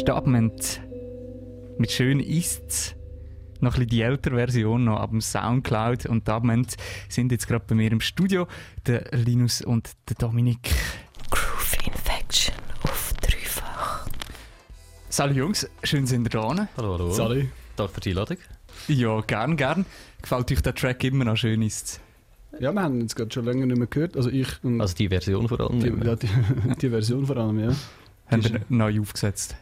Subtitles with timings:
[0.00, 0.80] Stabment
[1.76, 2.94] mit schön ist's.
[3.60, 6.06] Noch ein bisschen die ältere Version noch ab dem Soundcloud.
[6.06, 6.74] Und Stabment
[7.10, 8.46] sind jetzt gerade bei mir im Studio.
[8.86, 10.70] Der Linus und der Dominik.
[11.30, 14.06] Groove Infection auf dreifach.
[15.10, 16.68] Salut Jungs, schön sind ihr da.
[16.78, 17.10] Hallo, hallo.
[17.10, 17.50] Sally.
[17.76, 18.38] Danke für die Einladung.
[18.88, 19.84] Ja, gern, gern.
[20.22, 22.00] Gefällt euch der Track immer noch schön ist's?
[22.58, 24.16] Ja, wir haben ihn jetzt gerade schon länger nicht mehr gehört.
[24.16, 25.80] Also ich und Also die Version vor allem.
[25.80, 26.28] die, ja, die,
[26.80, 27.76] die Version vor allem, ja.
[28.28, 29.56] Haben Ist- wir neu aufgesetzt?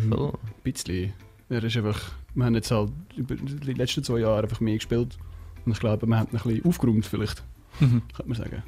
[0.00, 0.32] Voll.
[0.32, 1.12] Ein bisschen.
[1.48, 2.00] Er ist einfach,
[2.34, 5.16] wir haben jetzt halt über die letzten zwei Jahre einfach mehr gespielt.
[5.64, 7.42] Und ich glaube, wir haben ein bisschen aufgeräumt vielleicht,
[7.80, 8.02] Mhm.
[8.14, 8.62] könnte man sagen.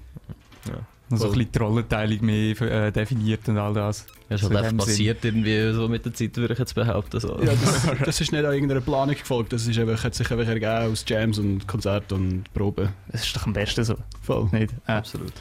[1.10, 1.38] Noch so ein Voll.
[1.38, 4.04] bisschen die Rollenteilung mehr äh, definiert und all das.
[4.28, 4.86] Ja, ist So halt einfach dem Sinn.
[4.88, 7.18] passiert irgendwie so mit der Zeit, würde ich jetzt behaupten.
[7.18, 7.38] So.
[7.42, 9.54] Ja, das, das ist nicht an irgendeiner Planung gefolgt.
[9.54, 12.90] Das ist einfach, hat sich einfach ergeben aus Jams und Konzerten und Proben.
[13.10, 14.50] Das ist doch am besten so, Voll.
[14.52, 14.74] nicht?
[14.86, 15.32] Äh, Absolut.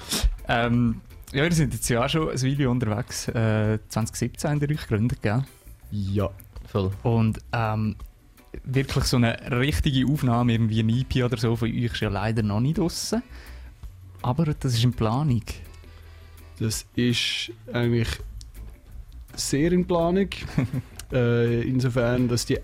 [0.47, 1.01] ähm,
[1.33, 3.27] ja, wir sind jetzt ja schon ein Weile unterwegs.
[3.27, 5.43] Äh, 2017 haben wir euch gegründet, gell?
[5.91, 6.29] Ja.
[6.67, 6.91] Voll.
[7.03, 7.95] Und ähm,
[8.63, 12.43] wirklich so eine richtige Aufnahme, irgendwie ein EP oder so, von euch ist ja leider
[12.43, 13.23] noch nicht draussen.
[14.21, 15.43] Aber das ist in Planung.
[16.59, 18.09] Das ist eigentlich
[19.35, 20.29] sehr in Planung.
[21.13, 22.55] äh, insofern, dass die.
[22.55, 22.59] Äh,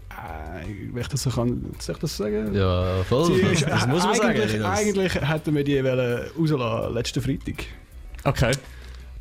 [0.91, 2.53] wenn ich das so kann, soll ich das sagen?
[2.53, 3.35] Ja, voll.
[3.35, 4.29] Sie Das, muss man sagen.
[4.29, 4.67] eigentlich, Linus.
[4.67, 7.65] eigentlich hätten wir die wollen rauslassen, letzten Freitag.
[8.23, 8.51] Okay.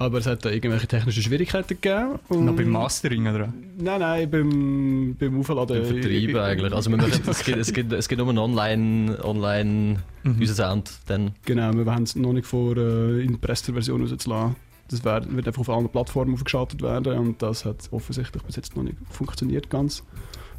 [0.02, 2.18] Aber es hat da irgendwelche technische Schwierigkeiten gegeben.
[2.28, 3.52] und- Noch beim Mastering, oder?
[3.78, 5.78] Nein, nein, beim, beim Aufladen.
[5.82, 6.72] Beim Vertrieb eigentlich.
[6.72, 10.36] Also wir machen, es, gibt, es, gibt, es gibt nur einen Online, online Mhm.
[10.40, 10.90] unser Sound.
[11.06, 11.32] Dann.
[11.44, 14.56] Genau, wir haben es noch nicht vor, äh, in der Version rauszulassen.
[14.88, 18.76] Das wär, wird einfach auf anderen Plattformen aufgeschaltet werden und das hat offensichtlich bis jetzt
[18.76, 20.02] noch nicht funktioniert ganz.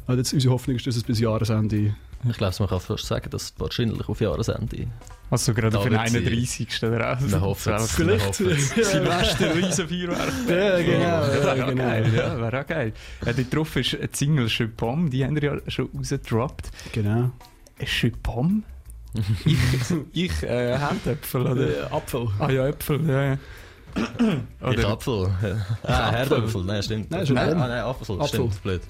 [0.06, 1.94] Also jetzt, unsere Hoffnung ist, dass es bis Jahresende...
[2.28, 4.86] Ich glaube, man kann fast sagen, dass es wahrscheinlich auf Jahresende.
[5.30, 6.82] Also gerade für den wird sie- 31.
[6.84, 7.20] oder auch.
[7.20, 7.92] Wir hoffen es.
[7.92, 8.34] Vielleicht.
[8.34, 10.48] Silvester, Riesenfeuerwerk.
[10.48, 11.00] ja, genau.
[11.00, 11.82] Ja, Ja, wäre auch genau.
[11.82, 12.12] geil.
[12.14, 12.92] Ja, wäre auch geil.
[13.26, 16.70] Ja, dort drauf ist eine Single «Je Pomme», die haben wir ja schon rausgedroppt.
[16.92, 17.30] genau.
[17.78, 18.62] «Je Pomme»?
[19.44, 19.56] ich,
[20.12, 21.68] ich äh, Herdäpfel, oder?
[21.68, 22.28] Äh, Apfel.
[22.38, 23.38] Ah ja, Äpfel, ja, ja.
[23.96, 25.30] Ich Oder, Apfel.
[25.84, 26.64] Ah, Herdöpfel.
[26.64, 27.10] Nein, stimmt.
[27.12, 28.16] Nein, nein, ah, nein, Apfel.
[28.20, 28.28] Apfel.
[28.28, 28.82] Stimmt, blöd.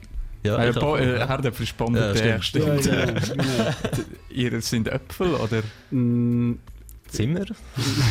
[0.45, 2.83] Ja, ja, ich Bo- äh, Herdäpfel ist Pomme, Ja, der stimmt.
[2.83, 2.85] stimmt.
[2.87, 3.21] Ja, genau.
[3.37, 3.71] genau.
[4.31, 5.63] Ihr sind Äpfel, oder?
[5.91, 6.59] Mm,
[7.09, 7.45] Zimmer?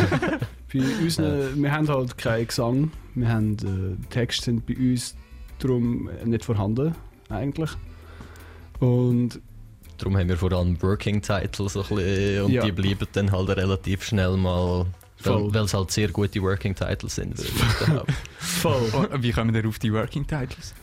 [0.73, 2.91] Bei uns, äh, wir haben halt keinen Gesang.
[3.13, 3.53] Wir haben,
[4.01, 5.15] äh, Texte sind bei uns
[5.59, 6.95] darum nicht vorhanden,
[7.29, 7.69] eigentlich.
[8.79, 9.39] Und
[9.99, 12.65] Darum haben wir vor allem Working Titles so ein bisschen, und Ja.
[12.65, 15.53] die bleiben dann halt relativ schnell mal, Voll.
[15.53, 17.37] weil, es halt sehr gute Working Titles sind.
[17.37, 18.13] würde ich behaupten.
[18.39, 19.09] voll.
[19.21, 20.73] Wie kommen wir auf die Working Titles?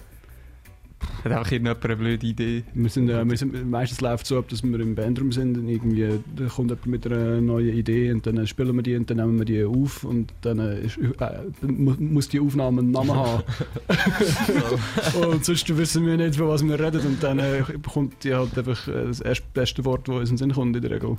[1.24, 2.62] Hat einfach irgendjemand eine blöde Idee?
[2.74, 5.56] Wir sind, äh, wir sind, meistens läuft es so ab, dass wir im Bandroom sind
[5.56, 9.08] und irgendwie da kommt jemand mit einer neuen Idee und dann spielen wir die und
[9.10, 12.90] dann nehmen wir die auf und dann äh, ist, äh, mu- muss die Aufnahme einen
[12.90, 13.42] Namen haben.
[15.30, 17.62] und sonst wissen wir nicht, von was wir reden und dann äh,
[17.92, 20.76] kommt die halt einfach äh, das erste beste Wort, das uns in den Sinn kommt
[20.76, 21.16] in der Regel.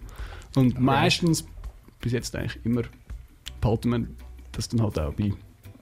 [0.55, 1.45] Und meistens,
[1.99, 2.83] bis jetzt eigentlich immer,
[3.61, 4.07] behalten wir
[4.51, 5.31] das dann halt auch bei.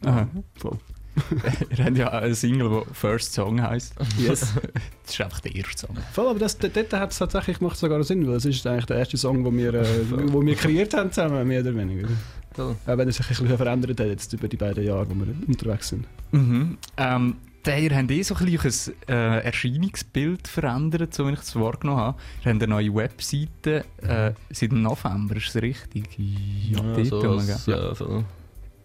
[0.05, 0.27] Aha.
[0.55, 0.77] Voll.
[1.77, 3.93] Ihr habt ja eine Single, die First Song heisst.
[4.17, 4.53] Yes.
[5.03, 5.97] Das ist einfach der erste Song.
[6.13, 8.97] Voll, aber das, dort hat es tatsächlich macht sogar Sinn, weil es ist eigentlich der
[8.97, 9.85] erste Song, den wir, äh,
[10.31, 12.07] wo wir kreiert haben zusammen, mehr oder weniger.
[12.55, 12.75] Cool.
[12.85, 15.33] Auch wenn er sich ein bisschen verändert hat jetzt über die beiden Jahre, wo wir
[15.47, 16.05] unterwegs sind.
[16.31, 16.77] Mhm.
[16.97, 17.35] Ähm,
[17.65, 22.17] ihr habt eh so ein bisschen äh, Erscheinungsbild verändert, so wie ich es wahrgenommen habe.
[22.45, 26.05] Ihr habt eine neue Webseite äh, seit dem November, ist das richtig?
[26.17, 27.57] Ja, dort so gell?
[27.65, 28.25] ja, voll.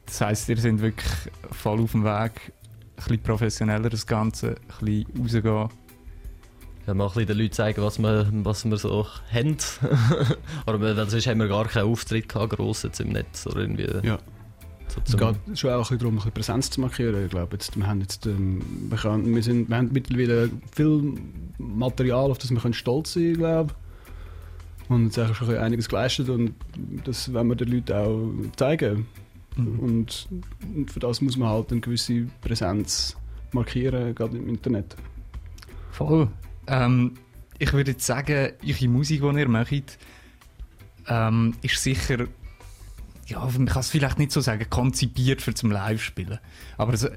[0.06, 1.10] Das heisst, ihr seid wirklich
[1.52, 5.68] voll auf dem Weg, ein bisschen professioneller das Ganze, ein bisschen rausgehen.
[6.86, 9.56] Ja, mal ein bisschen den Leuten zeigen, was wir, was wir so haben.
[10.66, 13.46] Aber weil sonst haben wir gar keinen Auftritt gehabt, gross jetzt im Netz.
[13.46, 14.18] Oder irgendwie Ja.
[14.88, 17.24] so Es geht schon auch ein bisschen darum, ein bisschen Präsenz zu markieren.
[17.24, 18.60] Ich glaube, jetzt, wir, haben jetzt, ähm,
[18.90, 21.14] wir, können, wir, sind, wir haben mittlerweile viel
[21.56, 23.72] Material, auf das wir können stolz sein glaube
[24.90, 26.54] Und es ist eigentlich schon einiges geleistet und
[27.04, 29.06] das wollen wir den Leuten auch zeigen.
[29.56, 29.78] Mhm.
[29.78, 30.28] Und,
[30.74, 33.16] und für das muss man halt eine gewisse Präsenz
[33.52, 34.96] markieren, gerade im Internet.
[35.90, 36.28] Voll.
[36.66, 37.14] Ähm,
[37.58, 39.98] ich würde jetzt sagen, eure Musik, die ihr macht,
[41.06, 42.26] ähm, ist sicher,
[43.26, 46.38] ja, man kann es vielleicht nicht so sagen, konzipiert für zum Live-Spielen.
[46.76, 47.08] Aber es,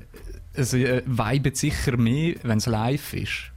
[0.53, 3.51] es äh, vibet sicher mehr, wenn es live ist.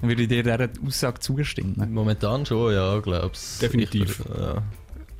[0.00, 1.92] Dann würde ich dir dieser Aussage zustimmen.
[1.92, 3.58] Momentan schon, ja, glaub's.
[3.58, 4.20] Definitiv.
[4.20, 4.62] Ich, ja.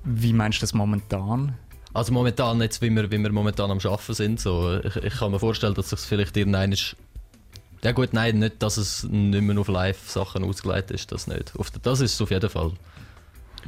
[0.04, 1.54] Wie meinst du das momentan?
[1.92, 5.32] Also momentan jetzt, wie wir, wie wir momentan am Arbeiten sind, so, ich, ich kann
[5.32, 6.96] mir vorstellen, dass sich vielleicht irgendein ist.
[7.82, 11.56] Ja gut, nein, nicht, dass es nicht mehr auf Live-Sachen ausgelegt ist, das nicht.
[11.56, 12.72] Auf, das ist es auf jeden Fall.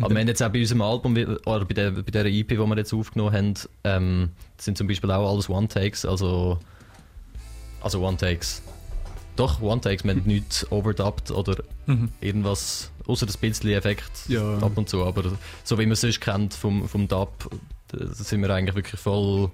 [0.00, 2.58] Aber wir haben jetzt auch bei unserem Album, oder bei der, bei der EP, die
[2.58, 3.54] wir jetzt aufgenommen haben,
[3.84, 4.28] ähm,
[4.58, 6.58] sind zum Beispiel auch alles One-Takes, also,
[7.80, 8.62] also One-Takes.
[9.36, 12.10] Doch, One-Takes, wir haben nichts overdubbed oder Mhm.
[12.20, 14.58] irgendwas, außer das bisschen Effekt Ja.
[14.58, 15.32] ab und zu, aber
[15.64, 17.50] so wie man es sonst kennt vom, vom Dub,
[17.92, 19.50] da sind wir eigentlich wirklich voll,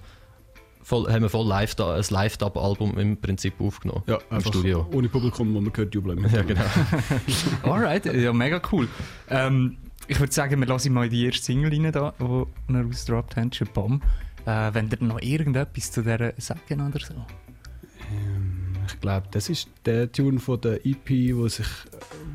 [0.81, 4.03] voll haben wir voll live da, ein Live-Dub-Album im Prinzip aufgenommen.
[4.07, 4.87] Ja, Im einfach Studio.
[4.93, 6.27] ohne Publikum, wo man hört jubeln.
[6.31, 6.65] Ja, genau.
[7.63, 8.87] Alright, ja, mega cool.
[9.29, 9.77] Ähm,
[10.07, 13.35] ich würde sagen, wir lassen mal in die erste Single rein, da, wo wir ausgedroppt
[13.35, 14.03] haben, schon Bomb.
[14.45, 17.13] Äh, wenn ihr noch irgendetwas zu dieser sagen oder so?
[18.11, 21.67] Ähm, ich glaube, das ist der Tune von der EP, wo sich,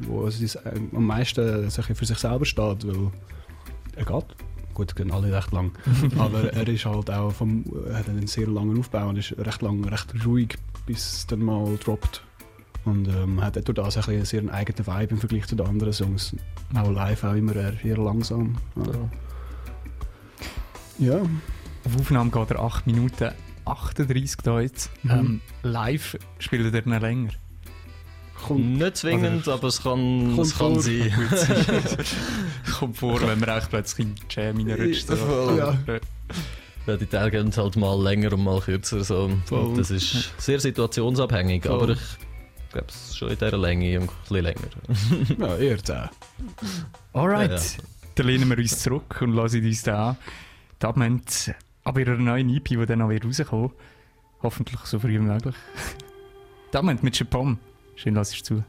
[0.03, 3.11] wo es am meisten bisschen für sich selber steht, weil
[3.97, 4.37] er geht.
[4.75, 5.73] Gut, gehen alle recht lang.
[6.19, 9.85] Aber er ist halt auch vom, hat einen sehr langen Aufbau und ist recht lang,
[9.85, 10.57] recht ruhig,
[10.87, 12.23] bis es dann mal droppt.
[12.85, 15.93] Und ähm, hat durch das ein einen sehr eigenen Vibe im Vergleich zu den anderen
[15.93, 16.37] Songs.
[16.75, 18.57] Auch live auch immer eher, eher langsam.
[18.77, 19.09] Also,
[20.99, 21.23] ja.
[21.85, 23.31] Auf Aufnahme geht er 8 Minuten
[23.65, 24.91] 38 da jetzt.
[25.03, 25.11] Mhm.
[25.11, 27.31] Ähm, live spielt er noch länger.
[28.47, 30.83] Kommt, Nicht zwingend, aber es kann, Kommt es kann vor.
[30.83, 31.13] sein.
[32.79, 35.07] Kommt vor, wenn man eigentlich plötzlich in Jam reinrutscht.
[35.09, 35.57] So.
[35.57, 35.79] Ja.
[36.87, 39.03] Ja, die Tage gehen halt mal länger und mal kürzer.
[39.03, 39.31] So.
[39.47, 39.59] Voll.
[39.61, 41.73] Und Das ist sehr situationsabhängig, Voll.
[41.83, 41.99] aber ich
[42.71, 45.39] glaube, es ist schon in dieser Länge und ein bisschen länger.
[45.49, 45.97] ja, eher 10.
[47.15, 47.63] Alright, Ja, ja.
[48.17, 50.17] dann lehnen wir uns zurück und lassen uns da an.
[50.83, 51.55] Die Abend
[51.85, 53.71] aber ihrer neuen EP, die dann noch wieder rauskommen
[54.43, 55.55] Hoffentlich so früh wie möglich.
[56.73, 57.59] Die Abend mit Chapom.
[57.97, 58.65] Schön, lass ich zu.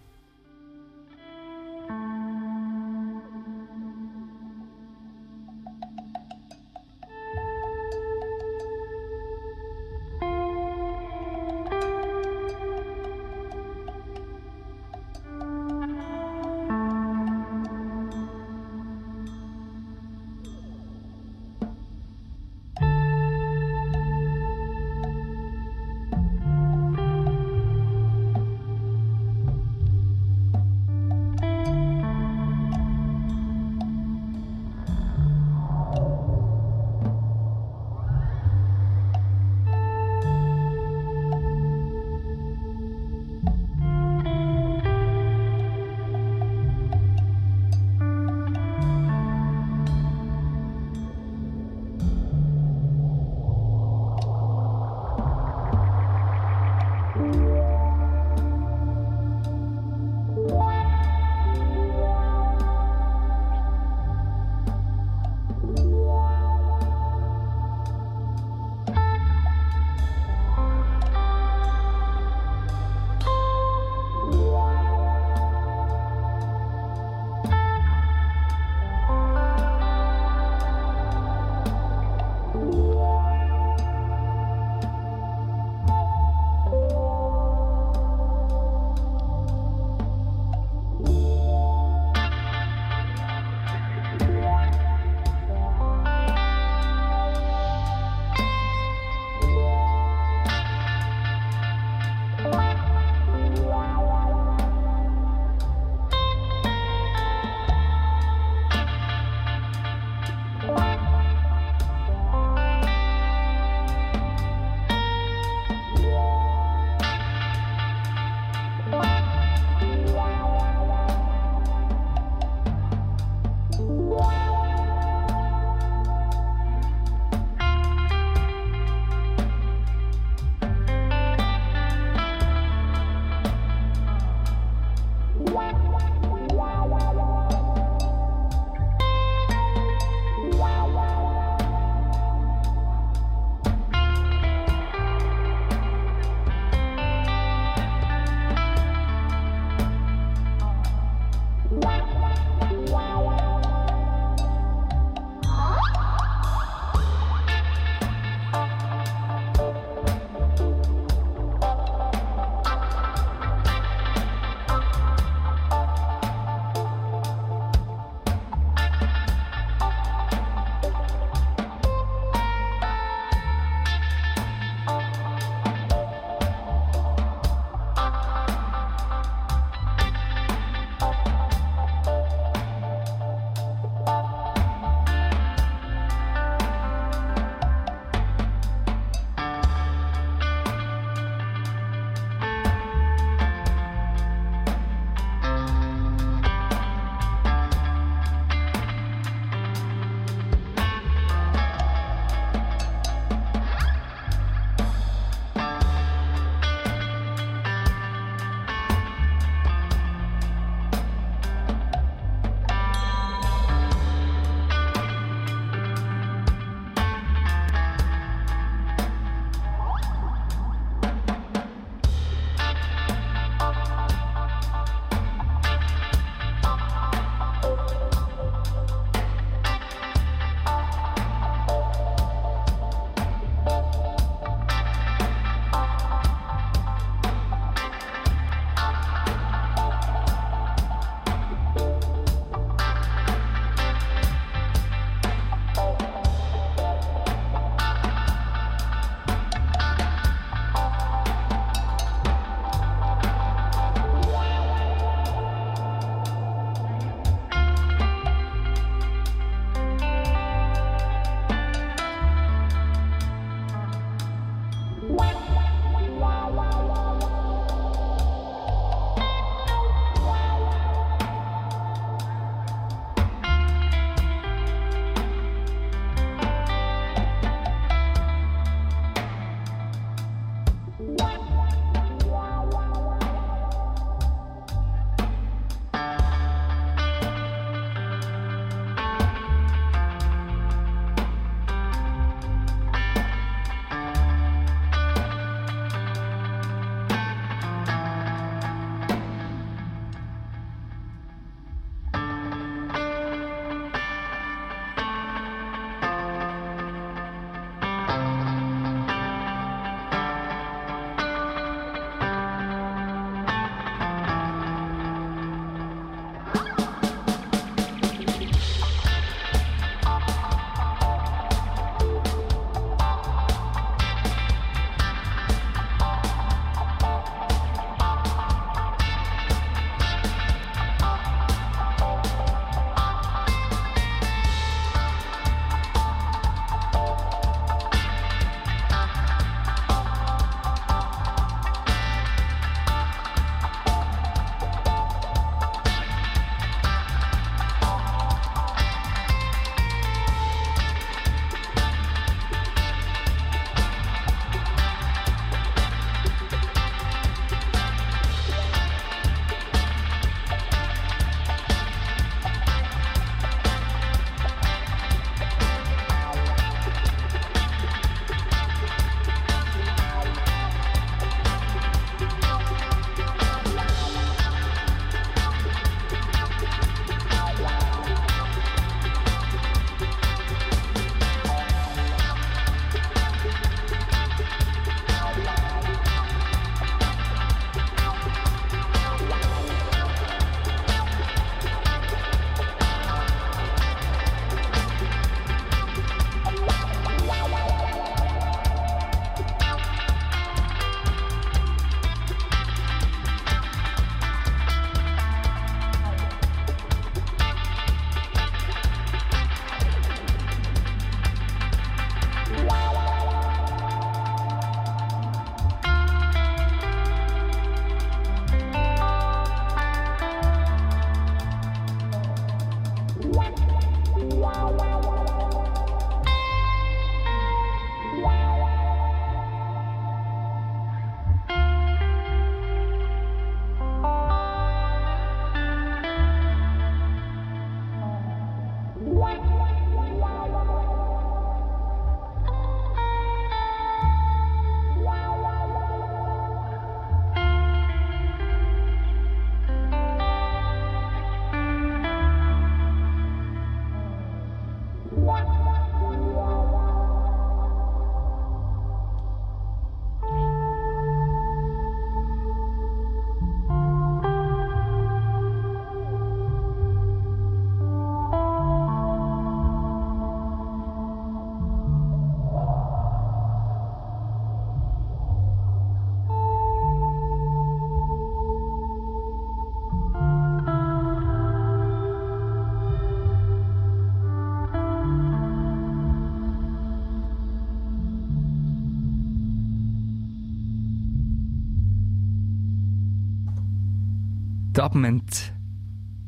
[494.90, 495.52] Dubment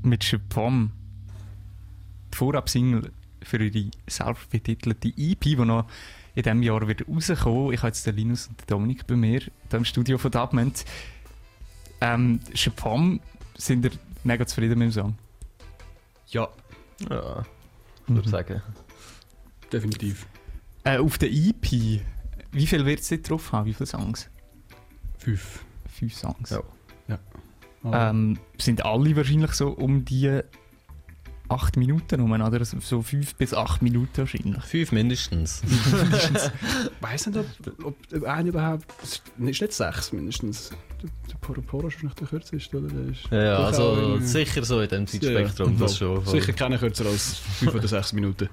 [0.01, 0.91] mit Chepom.
[2.33, 3.11] Die Vorab-Single
[3.43, 5.85] für ihre selbstbetitelte EP, die noch
[6.33, 7.71] in diesem Jahr wieder rauskommen.
[7.73, 10.85] Ich habe jetzt den Linus und den Dominik bei mir, hier im Studio von Dubment.
[12.01, 13.19] Ähm, Chepom,
[13.55, 13.91] sind ihr
[14.23, 15.15] mega zufrieden mit dem Song?
[16.29, 16.47] Ja,
[17.11, 17.45] Ja,
[18.07, 18.15] Mhm.
[18.15, 18.61] würde ich sagen.
[19.71, 20.25] definitiv.
[20.83, 22.01] Äh, auf der EP,
[22.51, 23.67] wie viel wird es drauf haben?
[23.67, 24.27] Wie viele Songs?
[25.19, 25.63] Fünf.
[25.93, 26.49] Fünf Songs.
[26.49, 26.63] Ja.
[27.85, 30.41] Ähm, sind alle wahrscheinlich so um die
[31.49, 32.65] acht Minuten rum, oder?
[32.65, 34.61] So- So fünf bis acht Minuten wahrscheinlich.
[34.65, 35.61] Fünf mindestens.
[35.65, 35.71] ich
[37.01, 37.39] weiß nicht,
[37.83, 38.85] ob, ob einer überhaupt.
[39.01, 40.71] Es ist nicht sechs mindestens.
[41.01, 42.87] Der, Poro Poro ist nicht der kürzeste, oder?
[42.87, 46.25] Der ist Ja, ja also in- sicher so in dem Zeitspektrum, Ja, das schon.
[46.25, 48.49] Sicher keine kürzer als fünf oder sechs Minuten.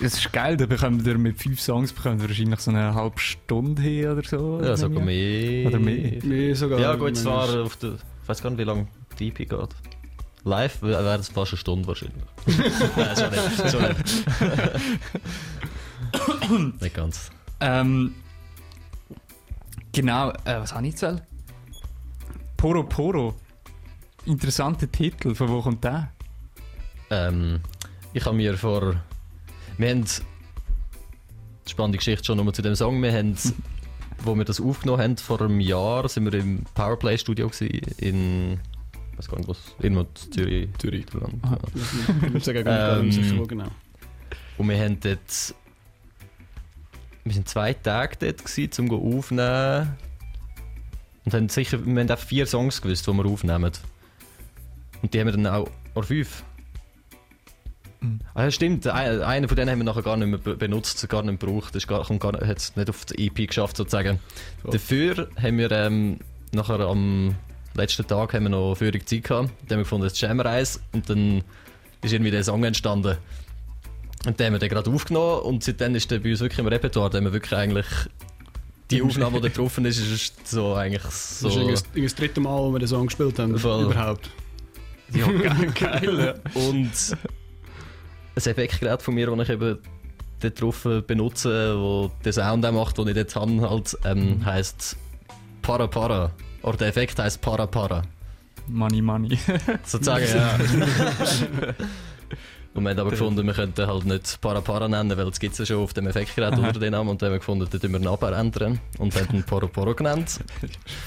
[0.00, 3.20] Es ist geil, da bekommt ihr mit fünf Songs bekommt ihr wahrscheinlich so eine halbe
[3.20, 4.60] Stunde hin oder so.
[4.60, 5.68] Ja, sogar mehr.
[5.68, 6.18] Oder mehr.
[6.24, 6.80] Nee, sogar.
[6.80, 7.98] Ja, gut, zwar auf der.
[8.22, 8.86] Ich weiß gar nicht, wie lange
[9.18, 9.68] die EP geht.
[10.44, 12.24] Live wäre es fast eine Stunde wahrscheinlich.
[12.96, 13.70] Nein, schon nicht.
[13.70, 13.82] Schon
[16.68, 16.82] nicht.
[16.82, 17.30] nicht ganz.
[17.60, 18.14] Ähm,
[19.92, 21.02] genau, äh, was habe ich jetzt?
[21.02, 21.20] wollen?
[22.56, 23.34] Poro Poro.
[24.24, 26.12] Interessanter Titel, von wo kommt der?
[27.10, 27.60] Ähm,
[28.12, 28.96] ich habe mir vor.
[29.78, 30.04] Wir haben.
[31.68, 33.00] Spannende Geschichte schon nochmal zu dem Song.
[33.00, 33.36] Wir haben,
[34.24, 38.60] wo wir das aufgenommen haben, vor einem Jahr, sind wir im Powerplay-Studio gewesen, in.
[39.12, 39.58] Ich weiß gar nicht, was.
[39.80, 40.68] Irgendwo in Zürich.
[40.78, 41.06] Zürich.
[41.42, 41.58] Aha.
[41.74, 43.68] Ich würde sagen, gar nicht Ähm, wo genau.
[44.58, 45.54] Und wir haben dort.
[47.24, 49.96] Wir sind zwei Tage dort gewesen, um aufzunehmen.
[51.24, 53.70] Und haben sicher, wir haben auch vier Songs gewusst, die wir aufnehmen.
[55.02, 56.42] Und die haben wir dann auch, oder fünf.
[58.34, 61.22] Ah, stimmt, ein- einen von denen haben wir nachher gar nicht mehr be- benutzt, gar
[61.22, 61.74] nicht gebraucht.
[61.74, 64.18] Das gar, gar, hat es nicht auf die EP geschafft, sozusagen.
[64.64, 64.70] So.
[64.70, 66.18] Dafür haben wir ähm,
[66.52, 67.34] nachher am
[67.74, 69.48] letzten Tag haben wir noch Führung Zeit gehabt.
[69.48, 70.80] Dann haben wir gefunden, wir eins.
[70.92, 71.42] Und dann
[72.02, 73.16] ist irgendwie der Song entstanden.
[74.26, 76.66] Und den haben wir dann gerade aufgenommen und seitdem ist der bei uns wirklich im
[76.68, 77.86] Repertoire, haben wir wirklich eigentlich
[78.90, 81.46] die Aufnahme, die da drauf ist, ist so eigentlich so...
[81.48, 83.58] Das ist irgendwie das- das dritte Mal, wo wir den Song gespielt haben.
[83.58, 83.84] Voll.
[83.86, 84.30] Überhaupt.
[85.12, 85.26] Ja,
[85.74, 86.40] geil.
[86.54, 86.90] Und
[88.36, 89.78] ein Effektgerät von mir, das ich eben
[90.40, 94.96] dort drauf benutze, wo den Sound auch macht, den ich dort habe, halt, ähm, heisst
[95.62, 96.32] Para Para.
[96.62, 98.02] Oder der Effekt heisst Para Para.
[98.68, 99.38] Money, money.
[99.84, 100.58] Sozusagen, ja.
[102.74, 105.58] Und wir haben aber gefunden, wir könnten halt nicht Para Para nennen, weil es gibt
[105.58, 107.10] ja schon auf dem Effektgerät unter den Namen.
[107.10, 108.80] Und dann haben wir gefunden, dann tun wir ihn aber ändern.
[108.98, 110.40] Und haben ihn Poro Poro genannt.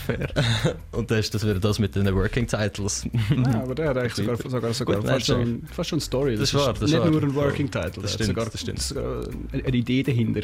[0.06, 0.30] Fair.
[0.92, 3.08] Und dann ist das wieder das mit den Working Titles.
[3.30, 6.02] Ja, aber der hat eigentlich sogar, sogar, sogar Gut, fast, nein, schon, fast schon eine
[6.02, 6.36] Story.
[6.36, 7.10] Das ist wahr, das nicht wahr.
[7.10, 8.02] nur ein Working Title.
[8.04, 8.82] Das stimmt, sogar, das stimmt.
[8.82, 10.42] sogar eine, eine Idee dahinter.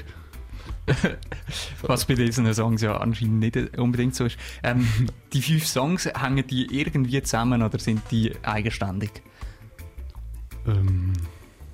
[1.83, 4.37] Was bei diesen Songs ja anscheinend nicht unbedingt so ist.
[4.63, 4.87] Ähm,
[5.33, 9.21] die fünf Songs, hängen die irgendwie zusammen oder sind die eigenständig?
[10.67, 11.13] Ähm,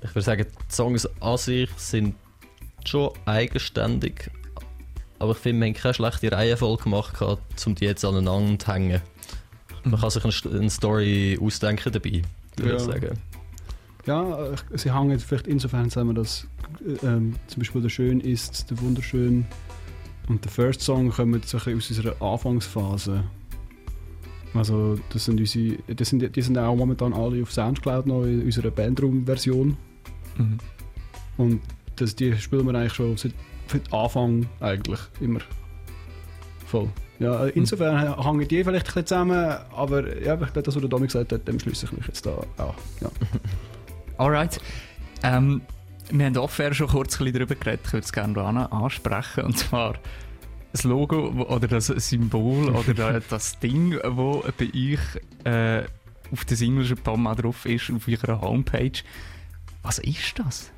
[0.02, 2.14] Ich würde sagen, die Songs an sich sind
[2.84, 4.30] schon eigenständig.
[5.18, 7.20] Aber ich finde, wir haben keine schlechte Reihenfolge gemacht,
[7.66, 9.02] um die jetzt aneinander zu hängen.
[9.84, 12.22] Man kann sich eine, eine Story ausdenken dabei,
[12.56, 12.92] würde ich Ja.
[12.92, 13.18] sagen.
[14.06, 16.46] ja, sie hängen vielleicht insofern zusammen, dass
[16.86, 19.44] äh, zum Beispiel der Schön ist, der Wunderschön
[20.28, 23.24] und der First Song kommen so ein bisschen aus unserer Anfangsphase.
[24.54, 28.42] Also das sind unsere, das sind, die sind auch momentan alle auf Soundcloud noch in
[28.42, 29.76] unserer Bandroom-Version.
[30.36, 30.58] Mhm.
[31.36, 31.60] Und
[31.96, 33.32] das, die spielen wir eigentlich schon seit,
[33.66, 35.40] seit Anfang eigentlich immer
[36.66, 36.88] voll.
[37.18, 40.80] Ja, äh, insofern hängen die vielleicht ein bisschen zusammen, aber ja, ich glaube, das, was
[40.80, 42.74] der Domi gesagt hat, dem schließe ich mich jetzt da auch.
[43.00, 43.10] Ja.
[44.18, 44.60] Alright.
[45.24, 45.60] Ähm,
[46.10, 49.44] wir haben offen schon kurz ein bisschen darüber geredet, ich würde es gerne an- ansprechen.
[49.44, 49.94] Und zwar
[50.78, 54.98] das Logo wo- oder das Symbol oder da- das Ding, das bei euch
[55.44, 55.84] äh,
[56.32, 59.00] auf der Single Palma drauf ist, auf eurer Homepage.
[59.82, 60.70] Was ist das?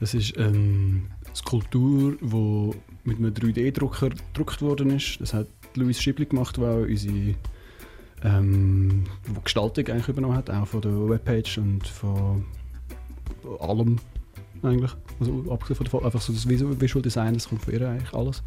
[0.00, 2.70] Das ist ähm, eine Skulptur, die
[3.08, 5.18] mit einem 3D-Drucker gedruckt worden ist.
[5.20, 7.34] Das hat Louis Schibli gemacht, der unsere
[8.24, 12.44] ähm, wo Gestaltung eigentlich übernommen hat, auch von der Webpage und von
[13.60, 13.96] allem
[14.62, 14.92] eigentlich.
[15.20, 18.12] Also abgesehen von der, einfach so das Visual Visual Design, das kommt von ihr eigentlich
[18.12, 18.42] alles.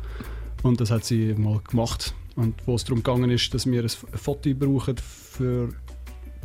[0.63, 2.13] Und das hat sie mal gemacht.
[2.35, 5.69] Und wo es darum gegangen ist, dass wir ein Foto brauchen für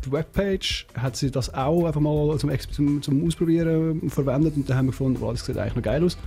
[0.05, 4.57] die Webpage, hat sie das auch einfach mal zum, zum, zum Ausprobieren verwendet.
[4.57, 6.19] Und dann haben wir gefunden, wow, das sieht eigentlich noch geil aus.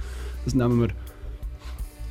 [0.45, 0.89] Das nehmen wir.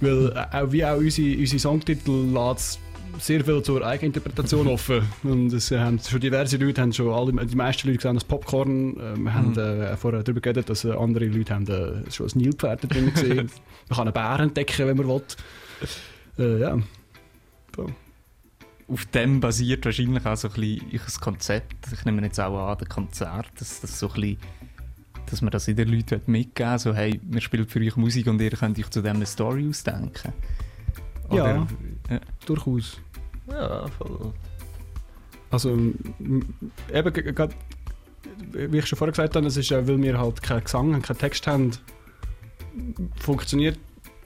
[0.00, 2.78] Weil äh, auch wie auch unsere, unsere Songtitel lässt
[3.18, 5.02] sehr viel zur Eigeninterpretation offen.
[5.22, 8.96] Und es haben schon diverse Leute, haben schon alle, die meisten Leute gesehen, das Popcorn.
[8.98, 9.58] Äh, wir haben Mhm.
[9.58, 13.50] äh, vorher darüber geredet, dass äh, andere Leute haben äh, schon ein Nilpferd drin gesehen.
[13.88, 15.22] Man kann einen Bär entdecken, wenn man will.
[16.38, 16.78] Äh, ja.
[17.74, 17.90] So.
[18.88, 21.92] auf dem basiert wahrscheinlich auch so ein bisschen ich das Konzept.
[21.92, 24.38] Ich nehme jetzt auch an, das Konzert, dass das so ein bisschen,
[25.26, 26.78] dass man das in den Leuten mitgeben will.
[26.78, 29.68] So, hey, wir spielen für euch Musik und ihr könnt euch zu dem eine Story
[29.68, 30.32] ausdenken.
[31.30, 31.66] Ja.
[32.46, 33.00] Durchaus.
[33.48, 34.32] Ja, voll.
[35.50, 35.70] Also,
[36.92, 37.54] eben, grad,
[38.52, 41.02] wie ich schon vorher gesagt habe, es ist ja, weil wir halt keinen Gesang und
[41.02, 41.72] keinen Text haben,
[43.16, 43.78] funktioniert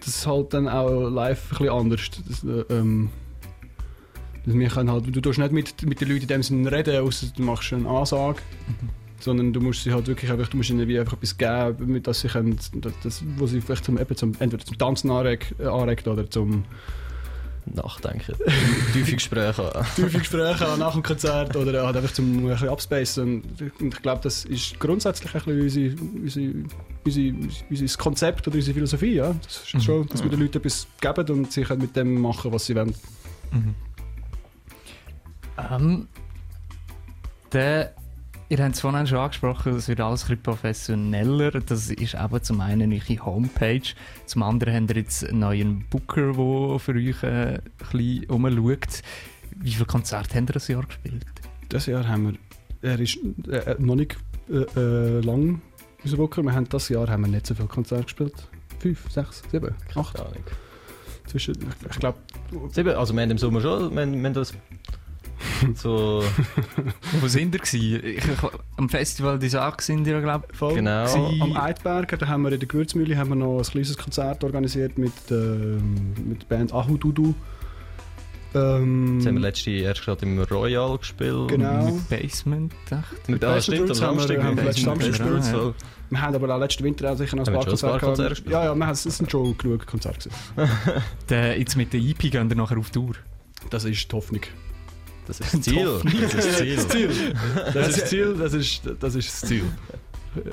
[0.05, 2.11] das halt dann auch live ein bisschen anders.
[2.29, 3.11] Das, äh, ähm,
[4.45, 7.03] dass wir können halt, du tust nicht mit, mit den Leuten in dem Sinne reden,
[7.03, 8.39] außer du machst eine Ansage,
[9.21, 12.07] sondern du musst sie halt wirklich einfach, du musst ihnen wie einfach etwas geben, mit
[12.07, 12.59] das sie können,
[13.03, 16.65] das, wo sie vielleicht zum, eben zum, entweder zum Tanzen anregt, äh, anregt oder zum
[17.66, 18.35] Nachdenken.
[18.92, 19.87] Tiefe Gespräche haben.
[19.96, 23.42] tiefe Gespräche nach dem Konzert oder halt einfach zum ein bisschen abspacen.
[23.81, 26.55] Und ich glaube, das ist grundsätzlich ein bisschen unsere, unsere,
[27.05, 27.35] unsere,
[27.70, 29.14] unser Konzept oder unsere Philosophie.
[29.14, 29.35] Ja?
[29.44, 29.81] Das ist Mhm.
[29.81, 32.75] schon, dass wir den Leuten etwas geben und sie können mit dem machen, was sie
[32.75, 32.94] wollen.
[33.53, 33.75] Mhm.
[35.70, 36.09] Ähm,
[37.53, 37.94] der,
[38.51, 41.53] ihr habt es vorhin schon angesprochen, es wird alles ein bisschen professioneller.
[41.53, 43.95] Das ist eben zum einen eure Homepage,
[44.27, 49.03] zum anderen habt ihr jetzt einen neuen Booker, der für euch äh, ein bisschen rumschaut.
[49.57, 51.25] Wie viele Konzerte habt ihr das Jahr gespielt?
[51.71, 52.39] Dieses Jahr haben
[52.83, 54.17] wir, er ist äh, noch nicht
[54.51, 55.63] äh, äh, lang,
[56.03, 56.43] unser Booker.
[56.43, 58.49] Wir haben dieses Jahr haben wir nicht so viele Konzerte gespielt.
[58.81, 60.15] Fünf, sechs, sieben, acht.
[60.15, 60.45] Keine Ahnung.
[61.27, 62.19] Zwischen, ich, ich glaube,
[62.73, 64.53] Sieben, also wir haben im Sommer schon, wir, wir haben das
[65.75, 66.23] so,
[67.20, 68.01] Wo sind ihr gewesen?
[68.05, 68.25] Ich, ich,
[68.77, 70.75] am Festival des Arc sind ihr, glaube ich, voll.
[70.75, 71.05] Genau.
[71.05, 71.42] gewesen.
[71.42, 74.99] Am Eidberger, da haben wir in der Gewürzmühle haben wir noch ein kleines Konzert organisiert
[74.99, 77.35] mit, ähm, mit der Band Ahududu.
[78.53, 81.49] Ähm, jetzt haben wir letzte erst gerade im Royal gespielt.
[81.49, 81.85] Genau.
[81.85, 84.42] Mit Basement, dachte Mit, Basement stimmt, am haben wir- Samstag.
[84.42, 85.44] haben wir letzten Samstag gespielt.
[85.44, 85.75] voll.
[86.11, 88.53] wir haben aber auch letzten Winter auch sicher noch ein Haben paar Konzerte gespielt?
[88.53, 91.59] Ja, ja, wir haben, es sind schon genug Konzerte gewesen.
[91.61, 93.12] Jetzt mit der EP gehen wir nachher auf Tour.
[93.70, 94.40] Das ist die Hoffnung.
[95.31, 96.01] Das ist das Ziel.
[96.03, 96.77] Das ist das Ziel.
[96.77, 97.35] Das Ziel.
[97.73, 99.64] Das ist das Ziel, das ist das, ist das Ziel.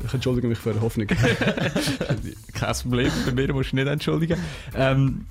[0.06, 1.08] Ich entschuldige mich für die Hoffnung.
[2.54, 4.38] Kein Problem, bei mir musst du nicht entschuldigen.
[4.76, 5.26] Ähm,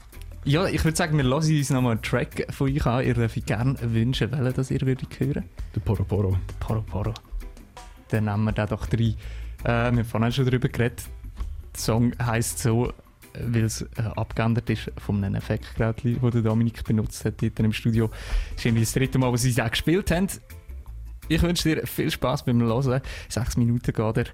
[0.45, 3.07] ja, ich würde sagen, wir hören uns nochmal einen Track von euch an.
[3.07, 5.45] Ihr dürft gerne wünschen, welchen das ihr würdet hören.
[5.77, 6.37] Der Poro Poro.
[6.59, 7.15] Poro Poro.
[8.09, 9.01] Dann nehmen wir den doch rein.
[9.01, 9.15] Äh,
[9.65, 11.05] wir haben vorhin schon darüber geredet.
[11.73, 12.93] Der Song heisst so,
[13.41, 17.73] weil es äh, abgeändert ist von einem Effektgerät, das der Dominik benutzt hat dort im
[17.73, 18.11] Studio.
[18.55, 20.29] Das ist das dritte Mal, wo sie es auch gespielt haben.
[21.29, 23.01] Ich wünsche dir viel Spaß beim Hören.
[23.29, 24.27] Sechs Minuten geht er.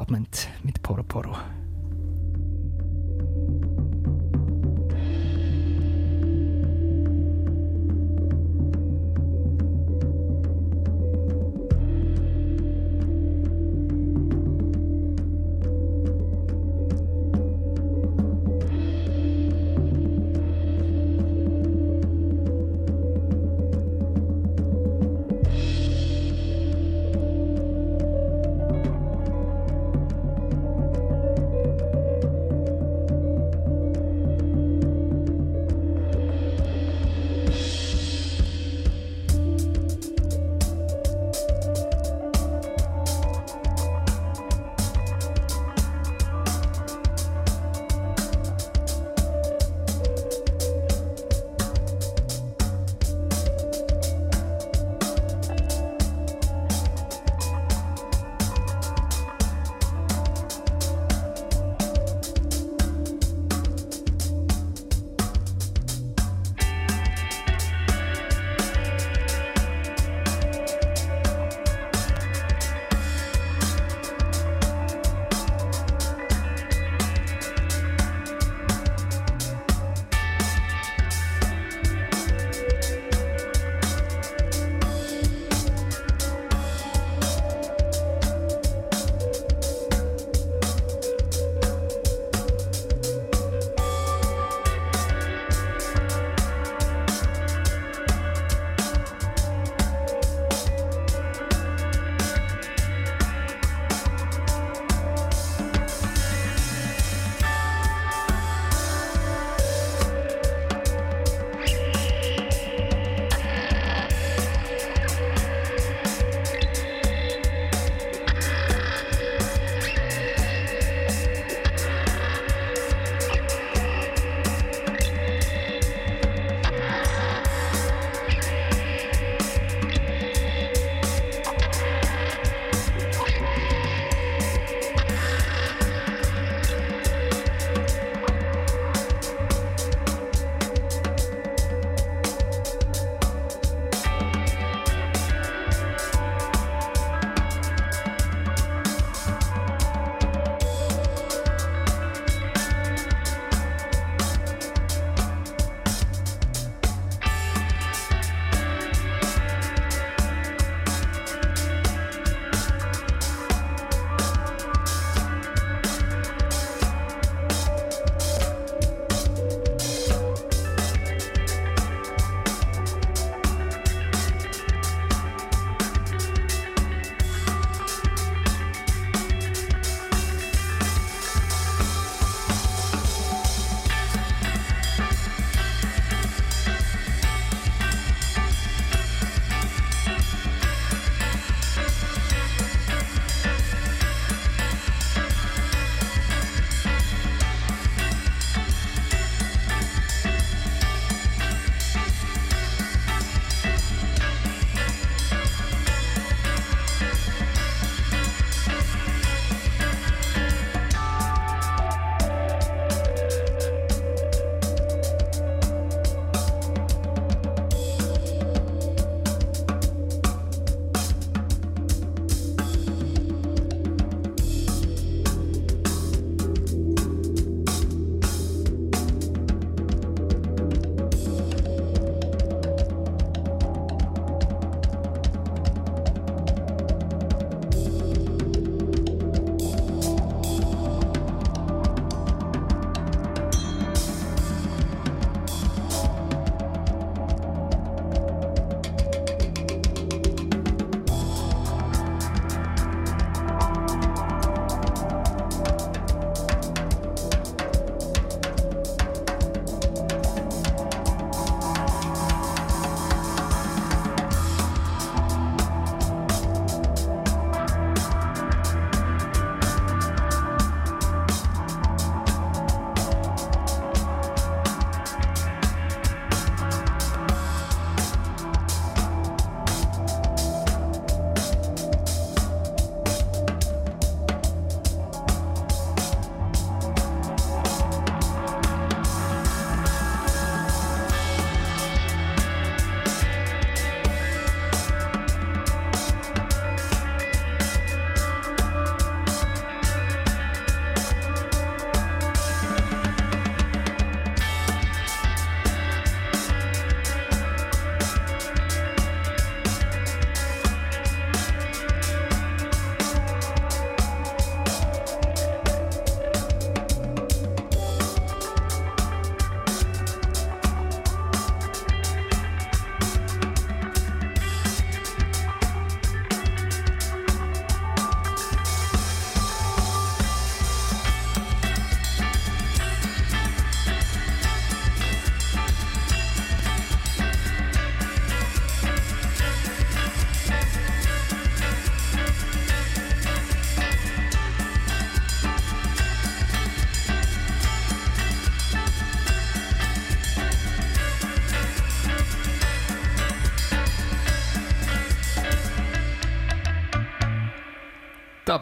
[0.00, 1.36] Abend mit Poro Poro.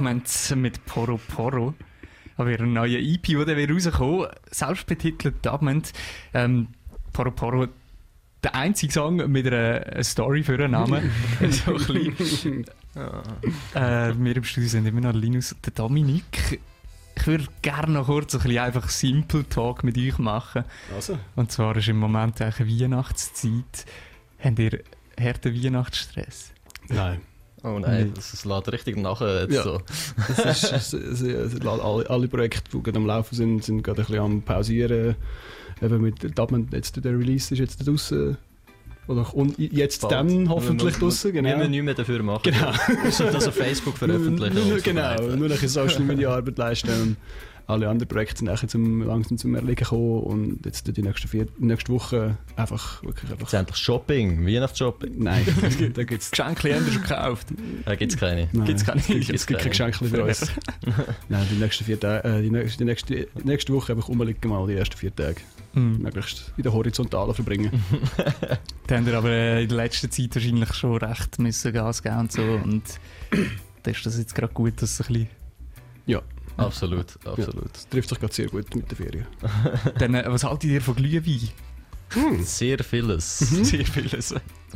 [0.00, 1.74] Dubment mit Poro Poro.
[2.38, 5.92] Aber ihren neuen EP, der dann wieder rauskommen selbstbetitelt Dubment.
[6.32, 6.68] Ähm,
[7.12, 7.66] Poro Poro,
[8.42, 11.10] der einzige Song mit einer, einer Story für einen Namen.
[11.50, 12.64] so ein bisschen.
[13.74, 16.60] Äh, wir im Studio sind immer noch Linus und der Dominik.
[17.14, 20.64] Ich würde gerne noch kurz ein bisschen einfach Simple Talk mit euch machen.
[20.94, 23.84] Also, Und zwar ist im Moment eigentlich Weihnachtszeit.
[24.42, 24.82] Habt ihr
[25.20, 26.52] harten Weihnachtsstress?
[26.88, 27.20] nein.
[27.62, 29.62] Oh nein, das, das lädt richtig nachher jetzt Ja.
[29.62, 29.80] so.
[30.44, 34.06] Es ist, es, es, alle, alle Projekte, die gerade am Laufen sind, sind gerade ein
[34.06, 35.14] bisschen am Pausieren.
[35.82, 38.36] Eben mit Dubman, jetzt der Release ist jetzt draußen.
[39.08, 40.12] Oder und jetzt Bald.
[40.12, 41.56] dann hoffentlich Wir- draußen, Wir genau.
[41.58, 42.42] müssen nichts mehr dafür machen.
[42.44, 42.72] Genau.
[43.08, 44.68] Außer das auf Facebook veröffentlichen.
[44.68, 47.16] Nur, genau, nur ein Social Media Arbeit leisten.
[47.70, 50.22] Alle anderen Projekte sind nachher zum, langsam zum Erliegen gekommen.
[50.22, 53.46] Und jetzt die nächsten vier, nächste Woche einfach wirklich einfach.
[53.46, 55.14] Jetzt endlich Shopping, Weihnachtsshopping.
[55.18, 55.46] Nein,
[55.94, 57.48] da gibt es Geschenke haben wir schon gekauft.
[57.84, 58.48] Da gibt es keine.
[58.48, 59.00] Gibt's keine?
[59.00, 60.40] Es gibt keine Geschenke für uns.
[61.28, 64.50] Nein, die nächsten vier Tage, äh, die, nächste, die, nächste, die nächste Woche einfach rumliegen
[64.50, 65.40] mal die ersten vier Tage.
[65.72, 65.98] Mhm.
[66.02, 67.70] Möglichst in der Horizontalen verbringen.
[68.86, 72.18] Da haben wir aber äh, in der letzten Zeit wahrscheinlich schon recht müssen Gas geben
[72.18, 72.42] und so.
[72.42, 72.82] Und
[73.84, 75.28] da ist das jetzt gerade gut, dass es ein
[76.66, 77.72] Absolut, absolut.
[77.72, 79.26] Das trifft sich gerade sehr gut mit der Ferien.
[79.98, 81.48] Dann, äh, was haltet ihr von Glühwein?
[82.42, 83.38] Sehr vieles.
[83.64, 84.30] Sehr vieles.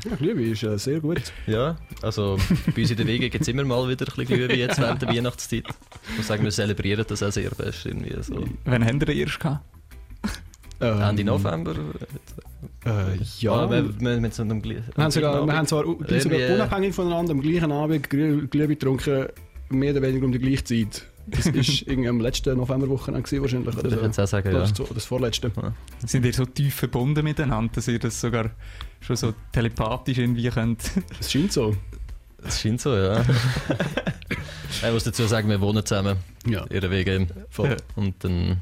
[0.05, 1.21] Ja, Glühwein ist äh, sehr gut.
[1.49, 2.39] Ja, also
[2.75, 5.03] bei uns in der Wege gibt es immer mal wieder ein bisschen Glühwein jetzt während
[5.03, 5.65] der Weihnachtszeit.
[6.11, 7.87] Ich muss sagen, wir zelebrieren das auch sehr fest.
[7.87, 8.45] Irgendwie so.
[8.67, 9.65] Wann habt ihr den erst gehabt?
[10.81, 11.75] Ähm, Ende November.
[12.85, 13.53] Äh, ja.
[13.53, 16.95] Ah, wir, wir, wir, wir sind am gleichen haben sogar, wir haben zwar sogar unabhängig
[16.95, 19.27] voneinander am gleichen Abend Glüh- Glühwein getrunken,
[19.71, 21.07] mehr oder weniger um die gleiche Zeit.
[21.27, 21.55] Das war
[21.87, 23.75] irgendwie am letzten Novemberwochenende wahrscheinlich.
[23.75, 24.23] Ich Oder so.
[24.23, 24.61] auch sagen, ja.
[24.61, 25.51] Das, das, das vorletzte.
[26.07, 28.51] Sind ihr so tief verbunden miteinander, dass ihr das sogar
[29.01, 30.83] schon so telepathisch irgendwie könnt?
[31.21, 31.75] Es scheint so.
[32.43, 33.25] Das scheint so, ja.
[34.83, 37.27] ich muss dazu sagen, wir wohnen zusammen Ja, in der Wege.
[37.51, 37.77] voll.
[37.97, 38.61] Und dann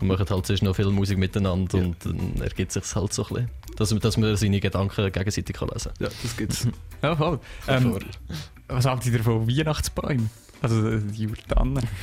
[0.00, 1.84] machen halt sonst noch viel Musik miteinander Ja.
[1.84, 3.50] und dann ergibt sich halt so ein bisschen.
[3.76, 6.68] Dass, man- dass man seine Gedanken gegenseitig kann lesen Ja, das gibt's.
[7.02, 7.38] Ja, voll.
[7.66, 7.96] Ähm,
[8.68, 10.28] was haltet ihr von Weihnachtsbäumen?
[10.62, 11.84] Also äh, die Jurtannen.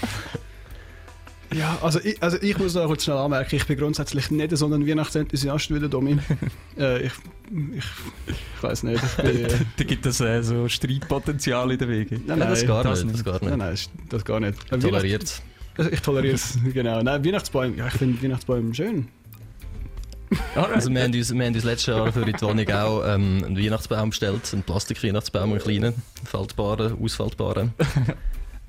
[1.53, 4.65] Ja, also ich, also ich muss da kurz schnell anmerken, ich bin grundsätzlich nicht so
[4.65, 6.17] ein Weihnachtsenthusiast wie der Domi.
[6.77, 7.11] äh, ich,
[7.77, 7.83] ich,
[8.27, 9.01] ich weiß nicht.
[9.01, 12.15] Ich bin, äh, da gibt es äh, so Streitpotenzial in der Wege.
[12.25, 13.25] nein, Nein, das gar das nicht.
[13.25, 13.25] Das nicht.
[13.25, 13.57] gar Nein, nicht.
[13.59, 14.57] nein, ist- das gar nicht.
[14.73, 15.41] Äh, Toleriert.
[15.77, 17.01] Weihnachts- Ich toleriere es, genau.
[17.03, 19.07] Nein, Weihnachtsbäume, ja, ich finde Weihnachtsbäume schön.
[20.55, 23.57] Also wir haben, uns, wir haben uns letztes Jahr für die Wohnung auch ähm, einen
[23.57, 25.93] Weihnachtsbaum bestellt, einen Plastik-Weihnachtsbaum, einen kleinen,
[26.25, 27.73] faltbaren, ausfaltbaren.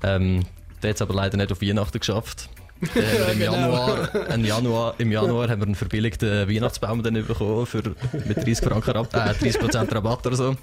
[0.03, 0.43] Ähm,
[0.81, 2.49] der hat es aber leider nicht auf Weihnachten geschafft.
[3.31, 3.53] Im, Genau.
[3.53, 7.81] Januar, im, Januar, Im Januar haben wir einen verbilligten Weihnachtsbaum dann bekommen für,
[8.27, 10.55] mit 30 Franken Rabatt, äh, 30% Rabatt oder so.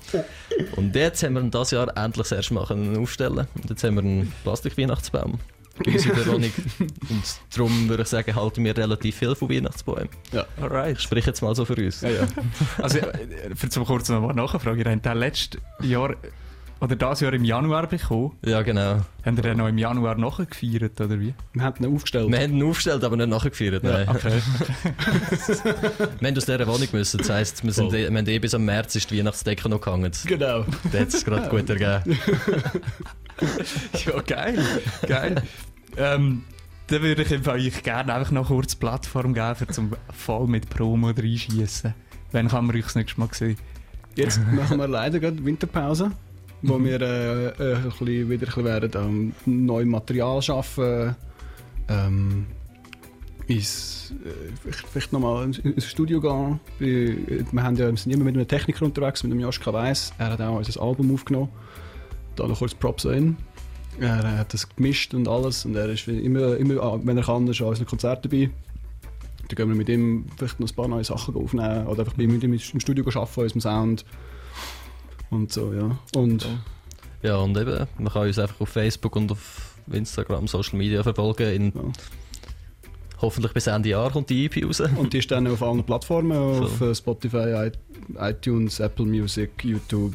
[0.76, 3.82] Und jetzt haben wir ihn dieses Jahr endlich das erste Mal können aufstellen Und jetzt
[3.82, 5.40] haben wir einen Plastik-Weihnachtsbaum
[5.84, 6.52] bei uns in der Wohnung.
[6.78, 10.08] Und darum würde ich sagen, halten wir relativ viel von Weihnachtsbäumen.
[10.60, 10.98] Alright.
[10.98, 12.00] Ich spreche jetzt mal so für uns.
[12.02, 12.28] Ja, ja.
[12.80, 16.14] Also, äh, für zum kurz noch mal nachfragen, ihr habt letztes Jahr
[16.80, 18.32] oder das Jahr im Januar bekommen.
[18.44, 19.00] Ja, genau.
[19.24, 21.34] Habt ihr den noch im Januar nachgefeiert, oder wie?
[21.52, 22.30] Wir haben ihn aufgestellt.
[22.30, 23.82] Wir haben ihn aufgestellt, aber nicht nachgefeiert.
[23.82, 24.08] Nein.
[24.08, 24.32] Okay.
[26.20, 27.18] Wir haben aus dieser Wohnung müssen.
[27.18, 29.80] Das heisst, wir, sind, eh- wir haben eh bis am März ist die Weihnachtsdecke noch
[29.80, 30.12] gehangen.
[30.26, 30.64] Genau.
[30.92, 32.18] Da hat es gerade gut ergeben.
[34.06, 34.58] ja, geil.
[35.06, 35.42] Geil.
[35.96, 36.44] ähm,
[36.88, 40.46] dann würde ich im Fall euch gerne einfach noch kurz Plattform geben, um zum voll
[40.46, 41.94] mit Promo reinschießen.
[42.32, 43.56] Wann kann man euch das nächste Mal sehen?
[44.16, 46.12] Jetzt machen wir leider gerade Winterpause,
[46.68, 51.14] wo wir äh, äh, ein wieder ein bisschen werden am neuem Material schaffen.
[51.88, 52.46] Ähm,
[53.46, 56.60] ins, äh, vielleicht, nochmal ins, ins Studio gehen.
[56.78, 60.12] Wir, haben ja, wir sind immer mit einem Techniker unterwegs, mit dem Joschka Weiss.
[60.18, 61.50] Er hat auch unser Album aufgenommen.
[62.36, 63.36] Da noch kurz Props an.
[64.00, 67.46] Er hat das gemischt und alles und er ist immer, immer ah, wenn er kann,
[67.46, 68.50] ist an unseren Konzerten dabei.
[69.48, 72.24] Dann gehen wir mit ihm vielleicht noch ein paar neue Sachen aufnehmen oder einfach bei
[72.24, 74.04] ihm im Studio arbeiten, unserem Sound.
[75.30, 75.98] Und so, ja.
[76.14, 76.46] Und
[77.22, 81.52] Ja, und eben, man kann uns einfach auf Facebook und auf Instagram, Social Media verfolgen.
[81.52, 81.82] In, Ja.
[83.20, 84.80] Hoffentlich bis Ende Jahr kommt die EP raus.
[84.80, 87.70] Und die ist dann auf allen Plattformen, auf äh, Spotify,
[88.16, 90.12] iTunes, Apple Music, YouTube.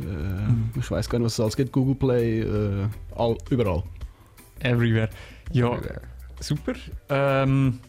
[0.00, 1.72] Äh, Ich weiß gar nicht, was es alles gibt.
[1.72, 3.82] Google Play, äh, all, überall.
[4.60, 5.10] Everywhere.
[5.52, 5.78] Ja,
[6.40, 6.72] super.
[7.10, 7.80] Ähm,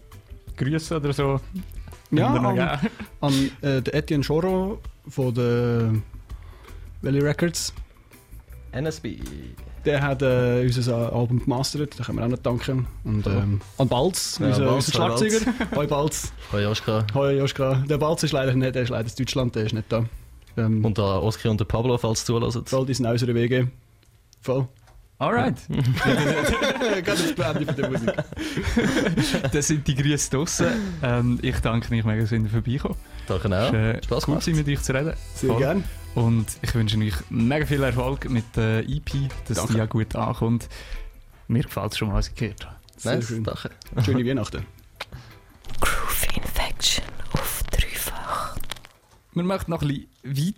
[0.58, 1.40] Grüße oder so.
[2.12, 2.80] Ja, an,
[3.22, 5.94] an äh, den Etienne Choro von der
[7.02, 7.74] Valley Records.
[8.72, 9.18] NSB.
[9.86, 12.86] Der hat äh, unser Album gemastert, da können wir auch noch danken.
[13.06, 15.54] Und ähm, an Balz, Ja, unser, Balz, unser hallo, Schlagzeuger.
[15.76, 16.32] Hoi Balz.
[16.52, 17.08] Hoi Joschka.
[17.14, 17.84] Hoi Joschka.
[17.90, 20.06] Der Balz ist leider nicht, der ist leider in Deutschland, der ist nicht da.
[20.58, 22.70] Ähm, Und da Oski und der Pablo, falls du zuhörst.
[22.70, 23.72] voll, die sind auch unsere Wege.
[24.42, 24.68] Voll.
[25.18, 25.56] Alright.
[25.68, 28.14] Gerade das Ende von der Musik.
[29.52, 30.68] das sind die Grüße draussen.
[31.04, 32.96] Ähm, ich danke euch mega, dass ihr vorbeikommen.
[33.30, 33.74] Danke Es auch.
[33.74, 35.14] war, äh, Spaß cool mit euch zu reden.
[35.36, 35.60] Sehr Voll.
[35.60, 35.84] gerne.
[36.16, 39.74] Und ich wünsche euch mega viel Erfolg mit der EP, dass Danke.
[39.74, 40.68] die ja gut ankommt.
[41.48, 42.76] Mir gefällt es schon mal, was ich gehört habe.
[42.98, 43.44] Sehr Nice, schön.
[43.44, 43.70] danke.
[44.04, 44.66] Schöne Weihnachten.
[45.80, 48.58] Groove Infection auf dreifach.
[49.34, 50.08] Wir machen noch ein bisschen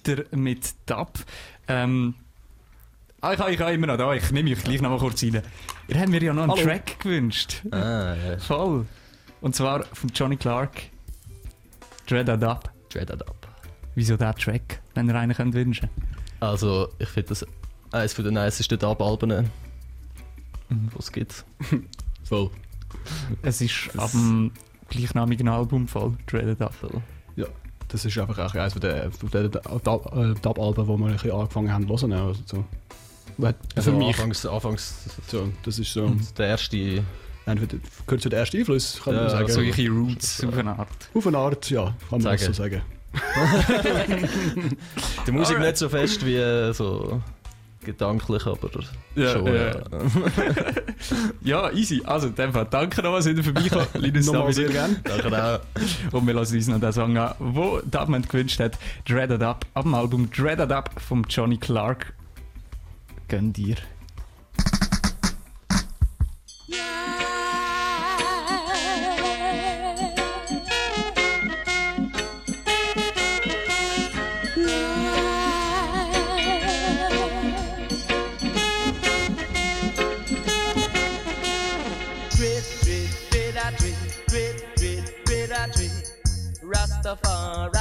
[0.07, 1.11] weiter mit Dub.
[1.67, 2.15] Ähm,
[3.21, 5.21] ah, ich habe ich habe immer noch da, ich nehme euch gleich noch mal kurz
[5.23, 5.41] rein.
[5.87, 6.63] Ihr habt mir ja noch einen Hallo.
[6.63, 7.61] Track gewünscht.
[7.71, 8.37] Ah, ja.
[8.39, 8.85] Voll.
[9.41, 10.71] Und zwar von Johnny Clark.
[12.11, 12.69] Dread That Up.
[12.89, 13.47] Dread it up.
[13.95, 15.89] Wieso der Track, wenn ihr einen könnt wünschen
[16.41, 17.45] Also, ich finde das
[17.91, 19.49] eines von den nicesten Dub-Alben,
[20.69, 20.89] Mhm.
[20.93, 21.45] die es gibt.
[22.23, 22.49] Voll.
[23.41, 24.51] Es ist Das- ab dem
[24.89, 26.17] gleichnamigen Album voll.
[26.27, 26.73] Dread That Up.
[26.73, 27.01] Voll.
[27.87, 31.13] Das ist einfach auch eines von den, von den Dub- äh, Dub-Alben, die wir ein
[31.13, 32.13] bisschen angefangen haben zu hören.
[32.27, 32.65] Also so.
[33.75, 34.07] Also Für mich.
[34.09, 36.13] Anfangs, anfangs So, das ist so.
[36.37, 37.03] der erste.
[37.45, 39.47] Gehört zu den ersten Einflüssen, kann Ja, man sagen.
[39.51, 41.09] Solche Roots auf eine Art.
[41.13, 42.81] Auf eine Art, ja, kann man so sagen.
[45.27, 45.67] Die Musik Alright.
[45.71, 47.21] nicht so fest wie äh, so
[47.83, 48.69] gedanklich, aber
[49.15, 49.47] Ja, schon.
[49.47, 49.53] ja.
[49.53, 49.81] Ja.
[51.41, 52.01] Ja, easy.
[52.05, 53.89] Also, in dem Fall danke nochmal, dass ihr vorbeikommt.
[53.95, 54.95] Linus Nochmal sehr gerne.
[55.03, 55.59] Danke auch.
[56.13, 58.77] Und wir lassen uns noch den Song an, wo Dubman gewünscht hat.
[59.07, 59.65] Dreaded Up.
[59.73, 62.13] Ab dem Album Dreaded Up von Johnny Clark.
[63.27, 63.75] Gönn dir.
[87.01, 87.71] Rastafari,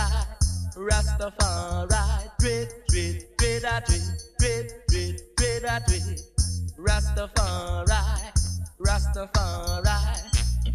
[0.76, 4.00] Rastafari, dread, dread, dread, I dread,
[4.38, 6.20] dread, dread, dread, I dread.
[6.78, 8.00] Rastafari,
[8.80, 9.98] Rastafari.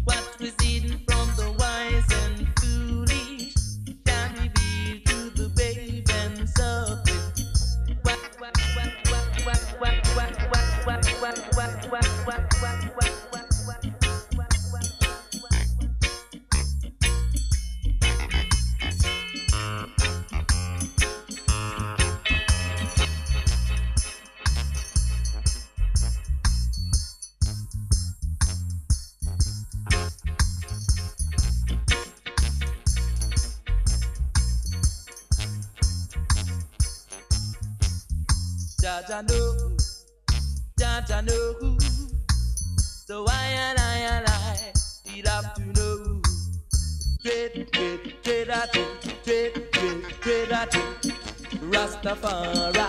[0.04, 2.35] What was hidden from the wise and
[38.86, 39.76] Jaja know,
[40.78, 41.76] Jaja know.
[42.78, 44.72] So why and I and I,
[45.04, 46.22] he have to know.
[47.20, 48.86] Great, trade, trade at it,
[49.24, 51.14] Trade, trade, trade a it.
[51.72, 52.86] Rastafari,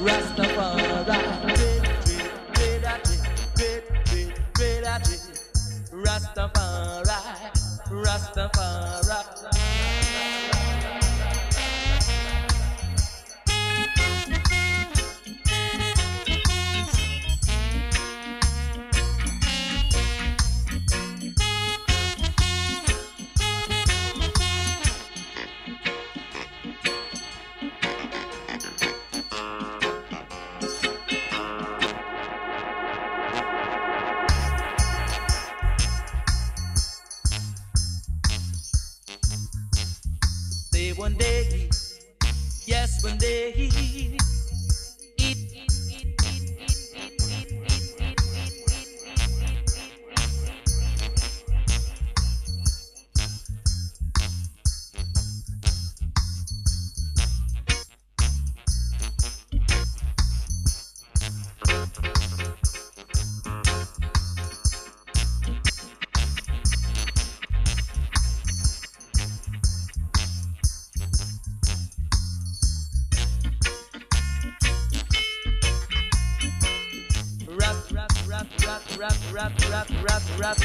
[0.00, 1.18] Rastafari.
[1.54, 3.20] Great, great, great at it,
[3.56, 5.20] great, great, great at it.
[5.92, 7.20] Rastafari,
[7.90, 9.39] Rastafari.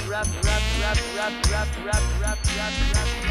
[0.10, 3.25] Rap, rap, rap, rap, rap, rap, rap, rap, rap,